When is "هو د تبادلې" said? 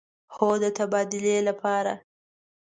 0.35-1.37